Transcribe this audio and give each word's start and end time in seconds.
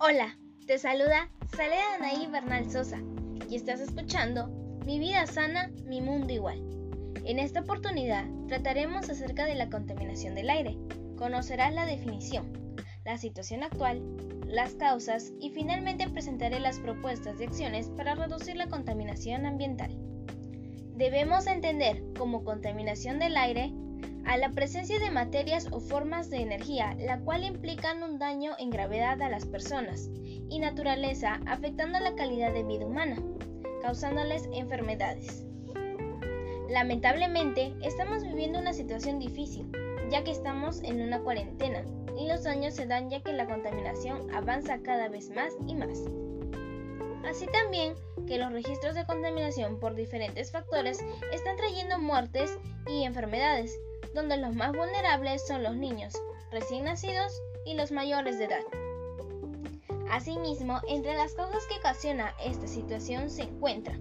Hola, 0.00 0.38
te 0.68 0.78
saluda 0.78 1.28
Saleda 1.56 1.96
Anaí 1.96 2.28
Bernal 2.28 2.70
Sosa 2.70 3.00
y 3.50 3.56
estás 3.56 3.80
escuchando 3.80 4.46
Mi 4.86 5.00
vida 5.00 5.26
sana, 5.26 5.72
mi 5.86 6.00
mundo 6.00 6.32
igual. 6.32 6.62
En 7.24 7.40
esta 7.40 7.62
oportunidad 7.62 8.24
trataremos 8.46 9.10
acerca 9.10 9.44
de 9.44 9.56
la 9.56 9.68
contaminación 9.70 10.36
del 10.36 10.50
aire. 10.50 10.78
Conocerás 11.16 11.74
la 11.74 11.84
definición, 11.84 12.76
la 13.04 13.18
situación 13.18 13.64
actual, 13.64 14.00
las 14.46 14.74
causas 14.74 15.32
y 15.40 15.50
finalmente 15.50 16.08
presentaré 16.08 16.60
las 16.60 16.78
propuestas 16.78 17.38
de 17.38 17.46
acciones 17.46 17.88
para 17.88 18.14
reducir 18.14 18.54
la 18.54 18.68
contaminación 18.68 19.46
ambiental. 19.46 19.90
Debemos 20.94 21.48
entender 21.48 22.04
como 22.16 22.44
contaminación 22.44 23.18
del 23.18 23.36
aire 23.36 23.72
a 24.28 24.36
la 24.36 24.50
presencia 24.50 24.98
de 24.98 25.10
materias 25.10 25.68
o 25.72 25.80
formas 25.80 26.28
de 26.28 26.42
energía, 26.42 26.94
la 27.00 27.18
cual 27.20 27.44
implican 27.44 28.02
un 28.02 28.18
daño 28.18 28.52
en 28.58 28.68
gravedad 28.68 29.20
a 29.22 29.30
las 29.30 29.46
personas 29.46 30.10
y 30.50 30.58
naturaleza, 30.58 31.40
afectando 31.46 31.98
la 31.98 32.14
calidad 32.14 32.52
de 32.52 32.62
vida 32.62 32.84
humana, 32.84 33.16
causándoles 33.80 34.46
enfermedades. 34.52 35.46
Lamentablemente, 36.68 37.72
estamos 37.82 38.22
viviendo 38.22 38.58
una 38.58 38.74
situación 38.74 39.18
difícil, 39.18 39.72
ya 40.10 40.22
que 40.24 40.30
estamos 40.30 40.82
en 40.82 41.00
una 41.00 41.20
cuarentena 41.20 41.82
y 42.18 42.28
los 42.28 42.44
daños 42.44 42.74
se 42.74 42.84
dan 42.84 43.08
ya 43.08 43.22
que 43.22 43.32
la 43.32 43.46
contaminación 43.46 44.30
avanza 44.34 44.82
cada 44.82 45.08
vez 45.08 45.30
más 45.30 45.54
y 45.66 45.74
más. 45.74 46.04
Así 47.24 47.46
también 47.46 47.94
que 48.26 48.36
los 48.36 48.52
registros 48.52 48.94
de 48.94 49.06
contaminación 49.06 49.80
por 49.80 49.94
diferentes 49.94 50.52
factores 50.52 51.02
están 51.32 51.56
trayendo 51.56 51.98
muertes 51.98 52.58
y 52.86 53.04
enfermedades, 53.04 53.78
donde 54.18 54.36
los 54.36 54.56
más 54.56 54.72
vulnerables 54.72 55.46
son 55.46 55.62
los 55.62 55.76
niños, 55.76 56.12
recién 56.50 56.84
nacidos 56.84 57.32
y 57.64 57.74
los 57.74 57.92
mayores 57.92 58.38
de 58.38 58.46
edad. 58.46 58.64
Asimismo, 60.10 60.80
entre 60.88 61.14
las 61.14 61.34
causas 61.34 61.64
que 61.68 61.78
ocasiona 61.78 62.34
esta 62.44 62.66
situación 62.66 63.30
se 63.30 63.42
encuentra 63.42 63.96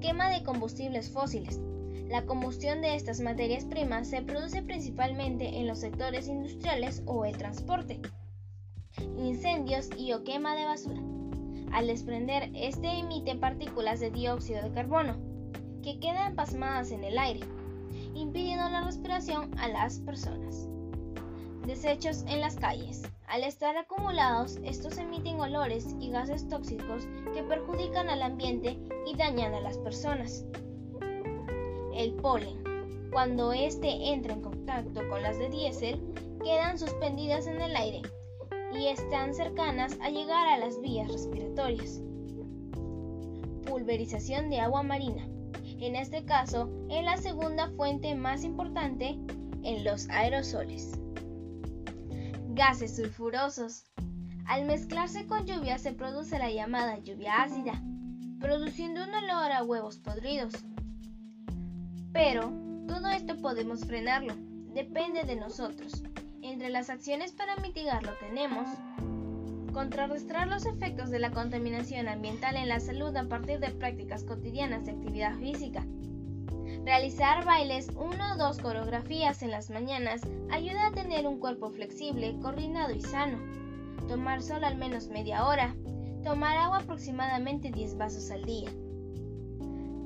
quema 0.00 0.30
de 0.30 0.42
combustibles 0.42 1.10
fósiles. 1.10 1.60
La 2.08 2.24
combustión 2.24 2.80
de 2.80 2.94
estas 2.94 3.20
materias 3.20 3.64
primas 3.64 4.08
se 4.08 4.22
produce 4.22 4.62
principalmente 4.62 5.58
en 5.58 5.66
los 5.66 5.80
sectores 5.80 6.28
industriales 6.28 7.02
o 7.06 7.24
el 7.24 7.36
transporte. 7.36 8.00
Incendios 9.18 9.90
y 9.96 10.12
o 10.12 10.22
quema 10.24 10.56
de 10.56 10.64
basura. 10.64 11.00
Al 11.72 11.86
desprender, 11.86 12.50
este 12.54 12.98
emite 12.98 13.34
partículas 13.34 14.00
de 14.00 14.10
dióxido 14.10 14.62
de 14.62 14.72
carbono, 14.72 15.16
que 15.82 15.98
quedan 15.98 16.34
pasmadas 16.34 16.90
en 16.92 17.04
el 17.04 17.18
aire, 17.18 17.40
impidiendo 18.14 18.68
la 18.70 18.82
respiración 18.82 19.50
a 19.58 19.68
las 19.68 19.98
personas. 20.00 20.68
Desechos 21.66 22.24
en 22.28 22.40
las 22.40 22.56
calles. 22.56 23.02
Al 23.26 23.42
estar 23.42 23.76
acumulados, 23.76 24.58
estos 24.64 24.98
emiten 24.98 25.40
olores 25.40 25.96
y 25.98 26.10
gases 26.10 26.46
tóxicos 26.48 27.08
que 27.32 27.42
perjudican 27.42 28.08
al 28.08 28.22
ambiente 28.22 28.78
y 29.06 29.16
dañan 29.16 29.54
a 29.54 29.60
las 29.60 29.78
personas. 29.78 30.44
El 31.94 32.12
polen. 32.14 32.62
Cuando 33.10 33.52
éste 33.52 33.88
entra 34.12 34.34
en 34.34 34.42
contacto 34.42 35.08
con 35.08 35.22
las 35.22 35.38
de 35.38 35.48
diésel, 35.48 36.00
quedan 36.42 36.78
suspendidas 36.78 37.46
en 37.46 37.60
el 37.60 37.74
aire 37.76 38.02
y 38.78 38.88
están 38.88 39.34
cercanas 39.34 39.96
a 40.02 40.10
llegar 40.10 40.48
a 40.48 40.58
las 40.58 40.80
vías 40.80 41.10
respiratorias. 41.10 42.02
Pulverización 43.66 44.50
de 44.50 44.60
agua 44.60 44.82
marina. 44.82 45.26
En 45.78 45.96
este 45.96 46.24
caso, 46.24 46.70
es 46.90 47.04
la 47.04 47.16
segunda 47.16 47.70
fuente 47.70 48.14
más 48.14 48.44
importante 48.44 49.18
en 49.62 49.84
los 49.84 50.08
aerosoles. 50.08 50.92
Gases 52.50 52.96
sulfurosos. 52.96 53.84
Al 54.46 54.66
mezclarse 54.66 55.26
con 55.26 55.46
lluvia 55.46 55.78
se 55.78 55.92
produce 55.92 56.38
la 56.38 56.50
llamada 56.50 56.98
lluvia 56.98 57.42
ácida, 57.42 57.82
produciendo 58.38 59.02
un 59.02 59.14
olor 59.14 59.52
a 59.52 59.64
huevos 59.64 59.98
podridos. 59.98 60.52
Pero 62.12 62.52
todo 62.86 63.08
esto 63.08 63.36
podemos 63.38 63.80
frenarlo, 63.84 64.34
depende 64.74 65.24
de 65.24 65.36
nosotros. 65.36 66.02
Entre 66.42 66.68
las 66.68 66.90
acciones 66.90 67.32
para 67.32 67.56
mitigarlo 67.56 68.12
tenemos 68.20 68.68
contrarrestar 69.74 70.46
los 70.46 70.64
efectos 70.64 71.10
de 71.10 71.18
la 71.18 71.32
contaminación 71.32 72.08
ambiental 72.08 72.56
en 72.56 72.68
la 72.68 72.78
salud 72.78 73.14
a 73.16 73.28
partir 73.28 73.58
de 73.58 73.70
prácticas 73.70 74.22
cotidianas 74.22 74.86
de 74.86 74.92
actividad 74.92 75.36
física. 75.36 75.84
Realizar 76.84 77.44
bailes 77.44 77.88
1 77.96 78.34
o 78.34 78.36
2 78.36 78.58
coreografías 78.60 79.42
en 79.42 79.50
las 79.50 79.70
mañanas 79.70 80.22
ayuda 80.50 80.86
a 80.86 80.92
tener 80.92 81.26
un 81.26 81.40
cuerpo 81.40 81.70
flexible, 81.70 82.38
coordinado 82.40 82.94
y 82.94 83.00
sano. 83.00 83.38
Tomar 84.06 84.42
sol 84.42 84.62
al 84.64 84.76
menos 84.76 85.08
media 85.08 85.44
hora. 85.46 85.74
Tomar 86.22 86.56
agua 86.56 86.78
aproximadamente 86.78 87.70
10 87.70 87.98
vasos 87.98 88.30
al 88.30 88.44
día. 88.44 88.70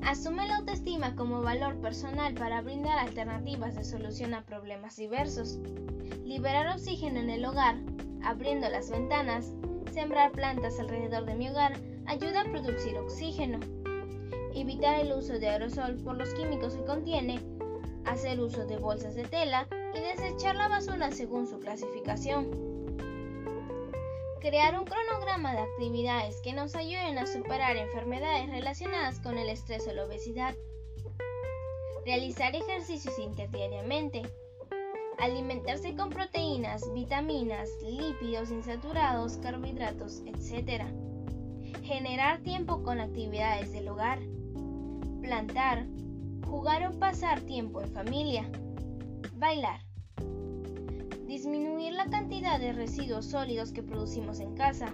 Asume 0.01 0.47
la 0.47 0.57
autoestima 0.57 1.15
como 1.15 1.41
valor 1.41 1.79
personal 1.79 2.33
para 2.33 2.61
brindar 2.61 2.97
alternativas 2.97 3.75
de 3.75 3.83
solución 3.83 4.33
a 4.33 4.45
problemas 4.45 4.95
diversos. 4.95 5.59
Liberar 6.25 6.73
oxígeno 6.73 7.19
en 7.19 7.29
el 7.29 7.45
hogar, 7.45 7.75
abriendo 8.23 8.69
las 8.69 8.89
ventanas, 8.89 9.53
sembrar 9.93 10.31
plantas 10.31 10.79
alrededor 10.79 11.25
de 11.25 11.35
mi 11.35 11.49
hogar 11.49 11.73
ayuda 12.05 12.41
a 12.41 12.45
producir 12.45 12.97
oxígeno. 12.97 13.59
Evitar 14.53 14.99
el 14.99 15.13
uso 15.13 15.39
de 15.39 15.49
aerosol 15.49 15.95
por 16.03 16.17
los 16.17 16.33
químicos 16.33 16.75
que 16.75 16.83
contiene, 16.83 17.39
hacer 18.05 18.39
uso 18.39 18.65
de 18.65 18.77
bolsas 18.77 19.15
de 19.15 19.23
tela 19.23 19.67
y 19.93 19.99
desechar 19.99 20.55
la 20.55 20.67
basura 20.67 21.11
según 21.11 21.47
su 21.47 21.59
clasificación. 21.59 22.49
Crear 24.39 24.79
un 24.79 24.85
cronograma 24.85 25.53
de 25.53 25.59
actividades 25.59 26.39
que 26.41 26.53
nos 26.53 26.75
ayuden 26.75 27.17
a 27.17 27.27
superar 27.27 27.75
enfermedades 27.75 28.49
relacionadas 28.49 29.19
con 29.19 29.37
el 29.37 29.49
estrés 29.49 29.85
o 29.87 29.93
la 29.93 30.05
obesidad. 30.05 30.55
Realizar 32.05 32.55
ejercicios 32.55 33.19
interdiariamente. 33.19 34.23
Alimentarse 35.21 35.95
con 35.95 36.09
proteínas, 36.09 36.81
vitaminas, 36.93 37.69
lípidos 37.83 38.51
insaturados, 38.51 39.37
carbohidratos, 39.37 40.23
etc. 40.25 40.83
Generar 41.83 42.39
tiempo 42.39 42.83
con 42.83 42.99
actividades 42.99 43.73
del 43.73 43.89
hogar. 43.89 44.19
Plantar. 45.21 45.85
Jugar 46.47 46.87
o 46.87 46.97
pasar 46.97 47.41
tiempo 47.41 47.81
en 47.81 47.91
familia. 47.91 48.49
Bailar 49.35 49.89
disminuir 51.29 51.93
la 51.93 52.07
cantidad 52.07 52.59
de 52.59 52.73
residuos 52.73 53.27
sólidos 53.27 53.71
que 53.71 53.83
producimos 53.83 54.39
en 54.39 54.55
casa. 54.55 54.87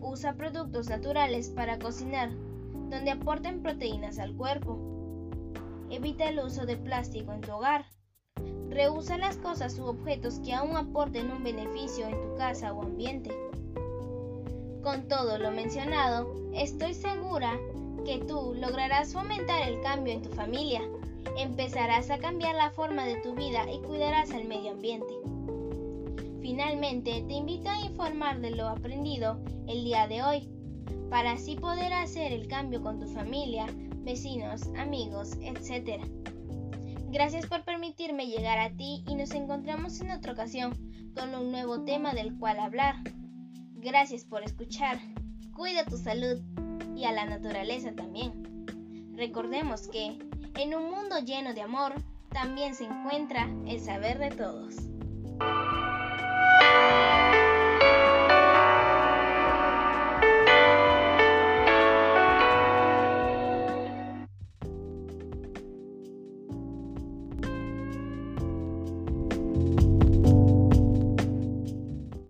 Usa 0.00 0.34
productos 0.34 0.88
naturales 0.88 1.50
para 1.50 1.78
cocinar, 1.78 2.30
donde 2.88 3.10
aporten 3.10 3.62
proteínas 3.62 4.18
al 4.18 4.34
cuerpo. 4.34 4.80
Evita 5.90 6.30
el 6.30 6.40
uso 6.40 6.64
de 6.64 6.78
plástico 6.78 7.32
en 7.32 7.42
tu 7.42 7.52
hogar. 7.52 7.84
Reusa 8.70 9.18
las 9.18 9.36
cosas 9.36 9.78
u 9.78 9.86
objetos 9.86 10.40
que 10.40 10.52
aún 10.52 10.76
aporten 10.76 11.30
un 11.30 11.42
beneficio 11.42 12.06
en 12.06 12.20
tu 12.20 12.36
casa 12.36 12.72
o 12.72 12.82
ambiente. 12.82 13.30
Con 14.82 15.08
todo 15.08 15.38
lo 15.38 15.50
mencionado, 15.50 16.32
estoy 16.54 16.94
segura 16.94 17.58
que 18.04 18.18
tú 18.18 18.54
lograrás 18.54 19.12
fomentar 19.12 19.68
el 19.68 19.80
cambio 19.80 20.12
en 20.12 20.22
tu 20.22 20.30
familia 20.30 20.82
empezarás 21.38 22.10
a 22.10 22.18
cambiar 22.18 22.54
la 22.54 22.70
forma 22.70 23.04
de 23.04 23.16
tu 23.20 23.34
vida 23.34 23.70
y 23.70 23.78
cuidarás 23.80 24.32
al 24.32 24.44
medio 24.44 24.72
ambiente. 24.72 25.14
Finalmente, 26.40 27.22
te 27.26 27.34
invito 27.34 27.68
a 27.68 27.80
informar 27.80 28.40
de 28.40 28.50
lo 28.50 28.68
aprendido 28.68 29.38
el 29.66 29.84
día 29.84 30.08
de 30.08 30.22
hoy, 30.22 30.48
para 31.10 31.32
así 31.32 31.56
poder 31.56 31.92
hacer 31.92 32.32
el 32.32 32.48
cambio 32.48 32.82
con 32.82 32.98
tu 32.98 33.06
familia, 33.06 33.66
vecinos, 34.02 34.68
amigos, 34.76 35.36
etc. 35.42 36.02
Gracias 37.10 37.46
por 37.46 37.64
permitirme 37.64 38.26
llegar 38.26 38.58
a 38.58 38.70
ti 38.70 39.02
y 39.08 39.14
nos 39.14 39.30
encontramos 39.30 39.98
en 40.00 40.10
otra 40.10 40.32
ocasión 40.32 40.74
con 41.14 41.34
un 41.34 41.50
nuevo 41.50 41.82
tema 41.84 42.12
del 42.12 42.36
cual 42.38 42.60
hablar. 42.60 42.96
Gracias 43.76 44.24
por 44.24 44.42
escuchar. 44.42 44.98
Cuida 45.54 45.86
tu 45.86 45.96
salud 45.96 46.38
y 46.94 47.04
a 47.04 47.12
la 47.12 47.24
naturaleza 47.24 47.92
también. 47.92 48.66
Recordemos 49.16 49.88
que 49.88 50.18
en 50.58 50.74
un 50.74 50.90
mundo 50.90 51.18
lleno 51.24 51.54
de 51.54 51.62
amor, 51.62 51.94
también 52.28 52.74
se 52.74 52.84
encuentra 52.84 53.48
el 53.66 53.80
saber 53.80 54.18
de 54.18 54.30
todos. 54.30 54.74